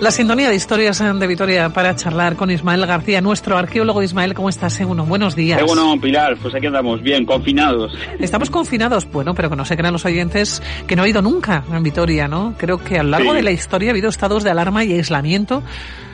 [0.00, 4.02] La sintonía de historias de Vitoria para charlar con Ismael García, nuestro arqueólogo.
[4.02, 4.80] Ismael, ¿cómo estás?
[4.80, 5.62] Uno, buenos días.
[5.66, 7.92] Bueno, Pilar, pues aquí andamos bien, confinados.
[8.18, 11.64] Estamos confinados, bueno, pero que no se crean los oyentes que no ha ido nunca
[11.70, 12.54] en Vitoria, ¿no?
[12.56, 15.62] Creo que a lo largo de la historia ha habido estados de alarma y aislamiento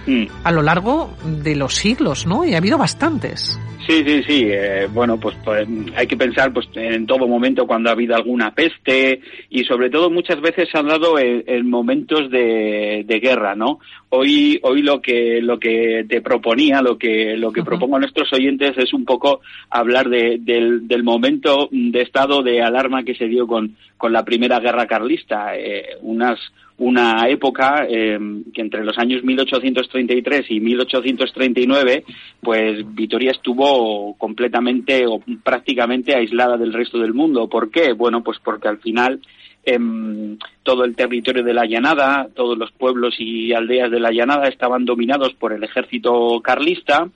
[0.09, 0.25] mm.
[0.42, 2.45] a lo largo de los siglos, ¿no?
[2.45, 3.57] Y ha habido bastantes.
[3.87, 4.48] Sí, sí, sí.
[4.51, 8.53] Eh, bueno, pues, pues, hay que pensar pues en todo momento cuando ha habido alguna
[8.53, 13.76] peste y sobre todo muchas veces se han dado en, momentos de, guerra, ¿no?
[14.11, 18.33] Hoy, hoy lo que lo que te proponía, lo que lo que propongo a nuestros
[18.33, 23.27] oyentes es un poco hablar de, del, del momento de estado de alarma que se
[23.27, 26.39] dio con con la primera guerra carlista, eh, unas
[26.79, 28.19] una época eh,
[28.53, 32.05] que entre los años 1833 y 1839,
[32.41, 37.49] pues Vitoria estuvo completamente o prácticamente aislada del resto del mundo.
[37.49, 37.93] ¿Por qué?
[37.93, 39.21] Bueno, pues porque al final
[39.67, 44.48] em, todo el territorio de la llanada, todos los pueblos y aldeas de la llanada
[44.48, 47.08] estaban dominados por el ejército carlista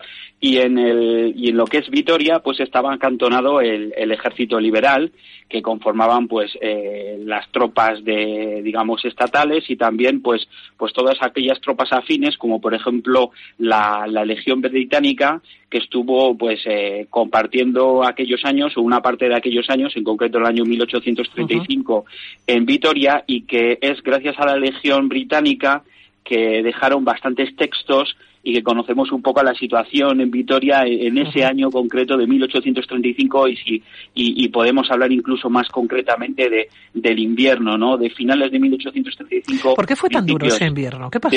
[0.42, 4.58] y en, el, y en lo que es Vitoria pues estaba acantonado el, el ejército
[4.58, 5.12] liberal
[5.50, 10.48] que conformaban pues eh, las tropas de digamos estatales y también pues
[10.78, 16.60] pues todas aquellas tropas afines como por ejemplo la, la legión británica que estuvo pues
[16.64, 22.06] eh, compartiendo aquellos años o una parte de aquellos años en concreto el año 1835
[22.46, 25.82] en Vitoria y que es gracias a la legión británica
[26.24, 31.44] que dejaron bastantes textos y que conocemos un poco la situación en Vitoria en ese
[31.44, 33.82] año concreto de 1835 y, si,
[34.14, 37.98] y, podemos hablar incluso más concretamente de, del invierno, ¿no?
[37.98, 39.74] De finales de 1835.
[39.74, 41.10] ¿Por qué fue tan duro ese invierno?
[41.10, 41.36] ¿Qué pasó?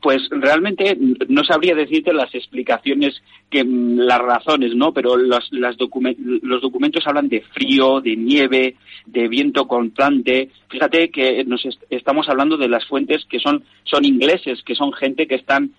[0.00, 4.92] pues realmente no sabría decirte las explicaciones, que las razones, ¿no?
[4.92, 10.50] Pero los, las los documentos hablan de frío, de nieve, de viento constante.
[10.68, 15.26] Fíjate que nos estamos hablando de las fuentes que son, son ingleses, que son gente
[15.26, 15.70] que están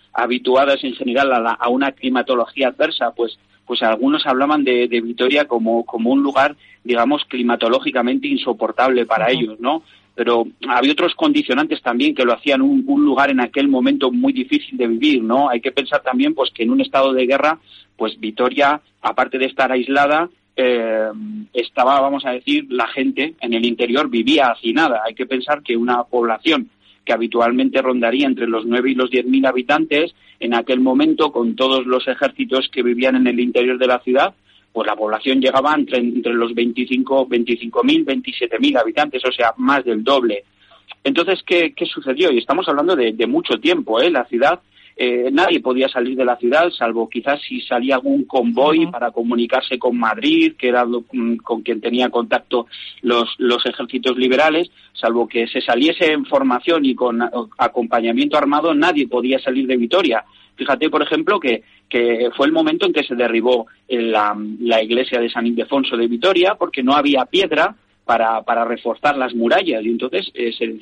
[0.45, 6.11] habituadas en general a, una climatología adversa, pues pues algunos hablaban de, Vitoria como, como
[6.11, 9.81] un lugar, digamos, climatológicamente insoportable para ellos, ¿no?
[10.13, 14.77] pero había otros condicionantes también que lo hacían un, lugar en aquel momento muy difícil
[14.77, 15.49] de vivir, ¿no?
[15.49, 17.59] Hay que pensar también, pues, que en un estado de guerra,
[17.97, 21.09] pues Vitoria, aparte de estar aislada, eh,
[21.51, 25.01] estaba, vamos a decir, la gente en el interior vivía hacinada.
[25.05, 26.69] Hay que pensar que una población
[27.05, 31.55] que habitualmente rondaría entre los nueve y los diez mil habitantes, en aquel momento, con
[31.55, 34.33] todos los ejércitos que vivían en el interior de la ciudad,
[34.73, 40.03] pues la población llegaba entre, entre los 25, 25.000, 27.000 habitantes, o sea, más del
[40.03, 40.43] doble.
[41.03, 42.31] Entonces, ¿qué, qué sucedió?
[42.31, 44.09] Y estamos hablando de, mucho tiempo, ¿eh?
[44.09, 44.59] La ciudad,
[44.97, 49.77] eh, nadie podía salir de la ciudad, salvo quizás si salía algún convoy para comunicarse
[49.77, 52.67] con Madrid, que era mm, con quien tenía contacto
[53.01, 57.21] los, los ejércitos liberales, salvo que se saliese en formación y con
[57.57, 60.23] acompañamiento armado, nadie podía salir de Vitoria.
[60.55, 65.19] Fíjate, por ejemplo, que, que fue el momento en que se derribó la, la iglesia
[65.19, 69.89] de San Ildefonso de Vitoria porque no había piedra para, para reforzar las murallas y
[69.89, 70.79] entonces eh, se,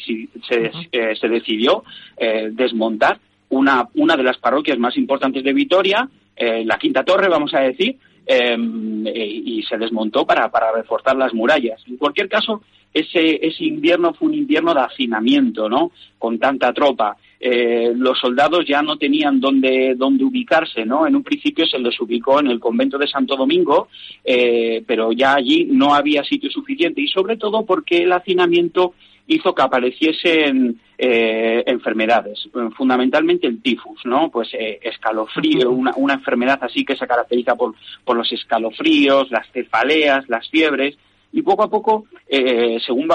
[0.47, 1.83] se, eh, se, decidió
[2.17, 3.19] eh, desmontar
[3.53, 7.97] una, una de las parroquias más importantes de Vitoria, la Quinta Torre, vamos a decir,
[8.25, 11.81] y se desmontó para, para reforzar las murallas.
[11.87, 12.61] En cualquier caso,
[12.93, 15.91] ese, ese invierno fue un invierno de hacinamiento, ¿no?
[16.19, 17.17] Con tanta tropa.
[17.39, 21.07] Eh, los soldados ya no tenían dónde, dónde ubicarse, ¿no?
[21.07, 23.87] En un principio se les ubicó en el convento de Santo Domingo,
[24.23, 28.93] eh, pero ya allí no había sitio suficiente y sobre todo porque el hacinamiento
[29.27, 34.29] hizo que apareciesen eh, enfermedades, fundamentalmente el tifus, ¿no?
[34.29, 40.27] Pues escalofrío, una, una, enfermedad así que se caracteriza por, por los escalofríos, las cefaleas,
[40.29, 40.97] las fiebres,
[41.33, 43.09] y poco a poco, eh, según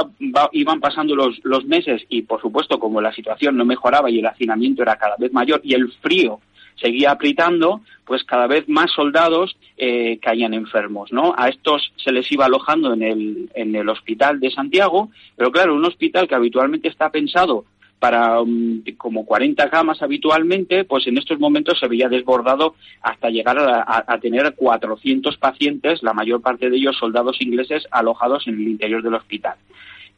[0.53, 4.27] iban pasando los, los meses y por supuesto como la situación no mejoraba y el
[4.27, 6.41] hacinamiento era cada vez mayor y el frío
[6.81, 11.35] seguía apretando, pues cada vez más soldados eh, caían enfermos, ¿no?
[11.37, 15.75] A estos se les iba alojando en el, en el hospital de Santiago, pero claro,
[15.75, 17.65] un hospital que habitualmente está pensado
[17.99, 23.59] para um, como 40 camas habitualmente, pues en estos momentos se veía desbordado hasta llegar
[23.59, 28.69] a, a, tener 400 pacientes, la mayor parte de ellos soldados ingleses, alojados en el
[28.69, 29.57] interior del hospital.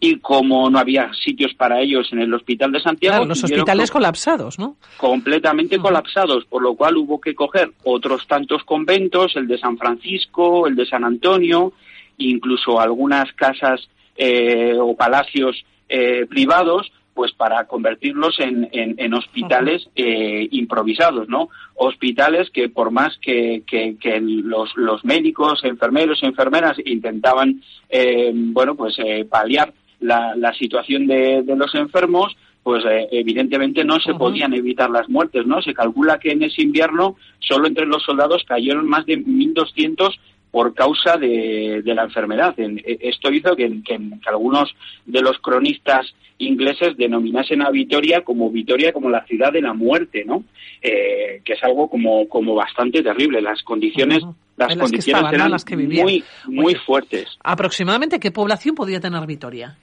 [0.01, 3.17] Y como no había sitios para ellos en el hospital de Santiago.
[3.17, 4.77] Claro, los hospitales colapsados, ¿no?
[4.97, 10.67] Completamente colapsados, por lo cual hubo que coger otros tantos conventos, el de San Francisco,
[10.67, 11.75] el de San Antonio,
[12.17, 20.49] incluso algunas casas eh, o palacios eh, privados pues para convertirlos en, en, hospitales eh,
[20.53, 21.51] improvisados, ¿no?
[21.75, 28.95] Hospitales que por más que, que, los, los, médicos, enfermeros, enfermeras intentaban, eh, bueno, pues
[28.99, 34.91] eh, paliar la, la situación de, de, los enfermos, pues evidentemente no se podían evitar
[34.91, 35.63] las muertes, ¿no?
[35.63, 40.15] Se calcula que en ese invierno solo entre los soldados cayeron más de 1.200
[40.51, 42.55] por causa de, de la enfermedad.
[42.59, 44.75] E, esto hizo que, que, algunos
[45.07, 50.25] de los cronistas ingleses denominasen a Vitoria como Vitoria como la ciudad de la muerte,
[50.25, 50.45] ¿no?
[50.83, 53.41] Eh, que es algo como, como bastante terrible.
[53.41, 54.23] Las condiciones,
[54.57, 57.39] las condiciones eran las que muy, muy fuertes.
[57.45, 59.77] ¿Aproximadamente qué población podía tener Vitoria?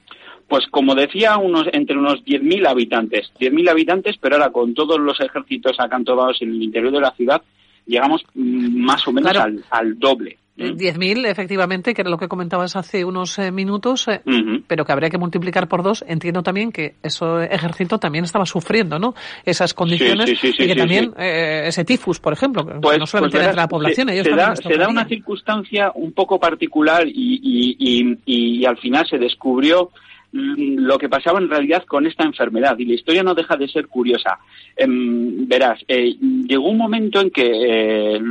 [0.47, 3.31] Pues como decía, unos, entre unos 10.000 habitantes.
[3.39, 7.41] 10.000 habitantes, pero ahora con todos los ejércitos acantonados en el interior de la ciudad,
[7.85, 10.37] llegamos mm, más o menos al, al doble.
[10.57, 14.21] 10.000, efectivamente, que era lo que comentabas hace unos eh, minutos, eh,
[14.67, 16.03] pero que habría que multiplicar por dos.
[16.07, 19.13] Entiendo también que ese ejército también estaba sufriendo, ¿no?
[19.45, 23.67] Esas condiciones y que también eh, ese tifus, por ejemplo, pues, no solamente pues, la
[23.67, 29.05] población, se, da, se da, una circunstancia un poco particular y, y, y al final
[29.07, 29.91] se descubrió
[30.31, 33.87] lo que pasaba en realidad con esta enfermedad y la historia no deja de ser
[33.87, 34.39] curiosa.
[34.75, 36.15] Em, verás, eh,
[36.47, 38.21] llegó un momento en que eh,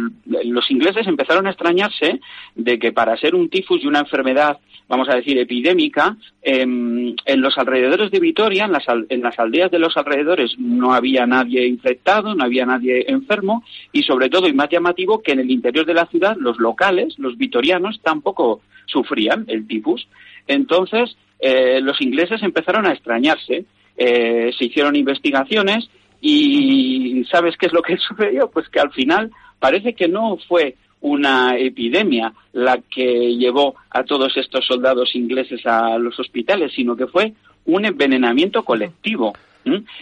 [0.45, 2.21] los ingleses empezaron a extrañarse
[2.55, 4.59] de que para ser un tifus y una enfermedad,
[4.89, 9.71] vamos a decir, epidémica, em, en los alrededores de Vitoria, en las, en las aldeas
[9.71, 14.53] de los alrededores, no había nadie infectado, no había nadie enfermo y sobre todo, y
[14.53, 19.45] más llamativo, que en el interior de la ciudad los locales, los vitorianos, tampoco sufrían
[19.49, 20.07] el tifus.
[20.47, 23.65] Entonces, eh, los ingleses empezaron a extrañarse,
[23.97, 25.89] eh, se hicieron investigaciones
[26.21, 28.51] y ¿sabes qué es lo que sucedió?
[28.51, 34.37] Pues que al final parece que no fue una epidemia la que llevó a todos
[34.37, 37.35] estos soldados ingleses a los hospitales, sino que fue
[37.67, 39.33] un envenenamiento colectivo.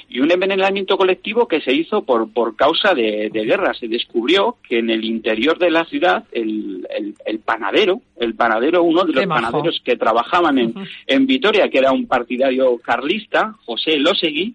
[0.09, 3.73] Y un envenenamiento colectivo que se hizo por, por causa de, guerra.
[3.75, 6.87] Se descubrió que en el interior de la ciudad el,
[7.25, 10.75] el, panadero, el panadero, uno de los panaderos que trabajaban en,
[11.07, 14.55] en Vitoria, que era un partidario carlista, José Losegui,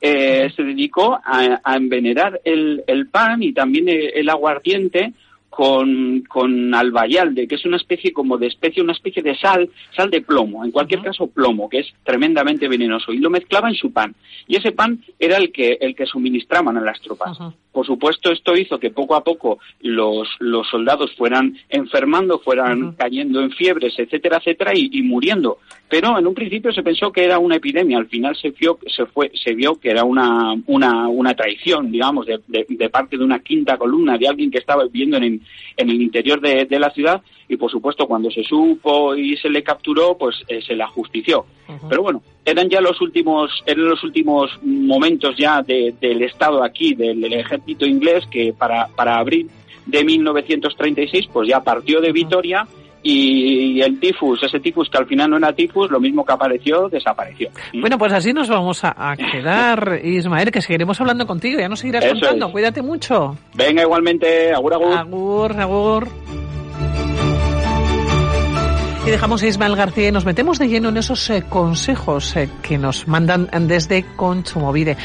[0.00, 5.12] eh, se dedicó a, a envenenar el, el, pan y también el, el aguardiente
[5.58, 10.08] con, con albayalde, que es una especie como de especie, una especie de sal, sal
[10.08, 13.92] de plomo, en cualquier caso plomo, que es tremendamente venenoso, y lo mezclaba en su
[13.92, 14.14] pan.
[14.46, 17.36] Y ese pan era el que, el que suministraban a las tropas.
[17.78, 23.40] Por supuesto, esto hizo que poco a poco los, los soldados fueran enfermando, fueran cayendo
[23.40, 25.58] en fiebres, etcétera, etcétera, y, muriendo.
[25.88, 29.06] Pero en un principio se pensó que era una epidemia, al final se vio, se
[29.06, 33.38] fue, se vio que era una, una, una traición, digamos, de, de, parte de una
[33.38, 35.40] quinta columna, de alguien que estaba viviendo en,
[35.76, 39.62] en el interior de, la ciudad y por supuesto cuando se supo y se le
[39.62, 41.46] capturó pues eh, se le ajustició
[41.88, 47.24] pero bueno eran ya los últimos eran los últimos momentos ya del estado aquí del,
[47.32, 49.48] ejército inglés que para para abril
[49.86, 52.66] de 1936 pues ya partió de Vitoria
[53.02, 56.88] y el tifus, ese tifus que al final no era tifus, lo mismo que apareció,
[56.88, 57.50] desapareció.
[57.72, 62.04] Bueno, pues así nos vamos a, quedar, Ismael, que seguiremos hablando contigo, ya nos seguirás
[62.04, 63.36] contando, cuídate mucho.
[63.54, 64.98] Venga, igualmente, agur, agur.
[64.98, 66.08] Agur, agur.
[69.08, 72.50] Y dejamos a Ismael García y nos metemos de lleno en esos eh, consejos eh,
[72.60, 74.98] que nos mandan desde Conchumovide.